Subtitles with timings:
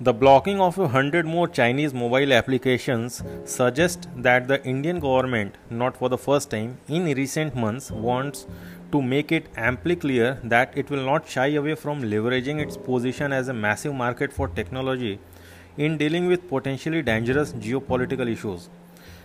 [0.00, 5.96] The blocking of a hundred more Chinese mobile applications suggests that the Indian government, not
[5.96, 8.46] for the first time in recent months, wants
[8.92, 13.32] to make it amply clear that it will not shy away from leveraging its position
[13.32, 15.18] as a massive market for technology
[15.76, 18.70] in dealing with potentially dangerous geopolitical issues.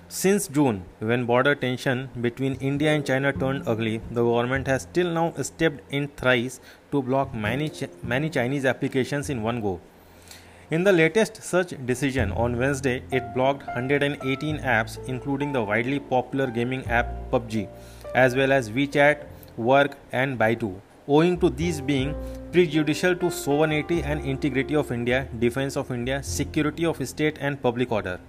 [0.07, 5.11] Since June, when border tension between India and China turned ugly, the government has still
[5.11, 6.59] now stepped in thrice
[6.91, 7.71] to block many,
[8.01, 9.79] many Chinese applications in one go.
[10.73, 16.47] In the latest search decision on Wednesday, it blocked 118 apps, including the widely popular
[16.47, 17.67] gaming app PUBG,
[18.15, 20.73] as well as WeChat, Work, and Baidu,
[21.07, 22.15] owing to these being
[22.51, 27.91] prejudicial to sovereignty and integrity of India, defense of India, security of state, and public
[27.91, 28.19] order.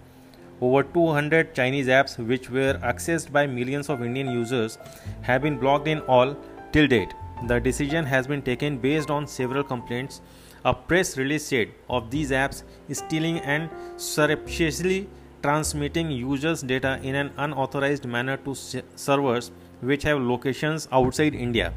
[0.61, 4.77] Over 200 Chinese apps, which were accessed by millions of Indian users,
[5.23, 6.37] have been blocked in all
[6.73, 7.15] till date.
[7.49, 10.21] The decision has been taken based on several complaints
[10.65, 12.63] a press release said of these apps
[12.93, 15.09] stealing and surreptitiously
[15.43, 21.75] transmitting users' data in an unauthorized manner to servers which have locations outside India.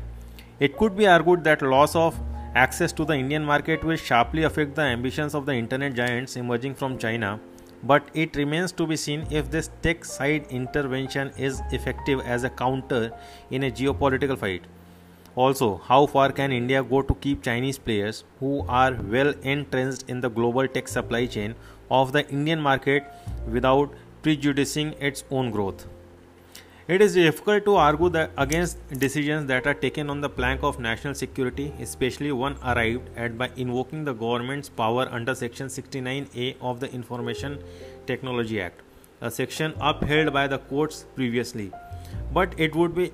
[0.60, 2.18] It could be argued that loss of
[2.56, 6.76] access to the Indian market will sharply affect the ambitions of the internet giants emerging
[6.76, 7.40] from China,
[7.84, 12.50] but it remains to be seen if this tech side intervention is effective as a
[12.50, 13.12] counter
[13.52, 14.64] in a geopolitical fight.
[15.38, 20.20] Also, how far can India go to keep Chinese players who are well entrenched in
[20.20, 21.54] the global tech supply chain
[21.92, 23.04] of the Indian market
[23.48, 23.92] without
[24.24, 25.86] prejudicing its own growth?
[26.88, 31.14] It is difficult to argue against decisions that are taken on the plank of national
[31.14, 36.92] security, especially one arrived at by invoking the government's power under Section 69A of the
[36.92, 37.60] Information
[38.08, 38.82] Technology Act,
[39.22, 41.72] a section upheld by the courts previously.
[42.34, 43.12] But it would be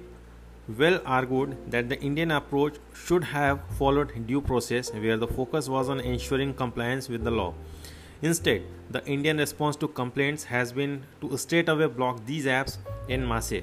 [0.68, 5.90] well argued that the Indian approach should have followed due process where the focus was
[5.90, 7.54] on ensuring compliance with the law.
[8.22, 12.78] Instead, the Indian response to complaints has been to straightaway block these apps
[13.10, 13.62] in masse.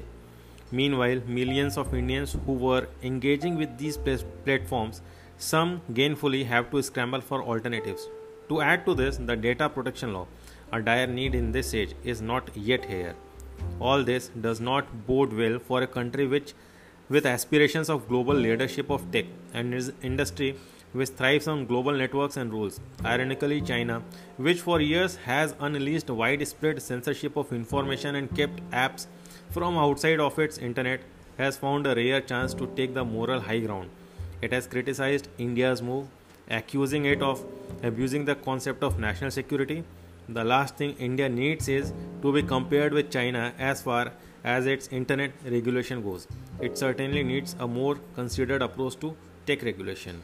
[0.71, 5.01] Meanwhile, millions of Indians who were engaging with these platforms,
[5.37, 8.07] some gainfully have to scramble for alternatives.
[8.49, 10.27] To add to this, the data protection law,
[10.71, 13.15] a dire need in this age, is not yet here.
[13.79, 16.53] All this does not bode well for a country which
[17.11, 20.55] with aspirations of global leadership of tech and its industry
[20.93, 22.79] which thrives on global networks and rules.
[23.05, 24.01] Ironically, China,
[24.37, 29.07] which for years has unleashed widespread censorship of information and kept apps
[29.49, 31.01] from outside of its internet,
[31.37, 33.89] has found a rare chance to take the moral high ground.
[34.41, 36.07] It has criticized India's move,
[36.49, 37.45] accusing it of
[37.83, 39.83] abusing the concept of national security.
[40.29, 44.11] The last thing India needs is to be compared with China as far
[44.43, 46.27] as its internet regulation goes.
[46.59, 49.15] It certainly needs a more considered approach to
[49.45, 50.21] tech regulation.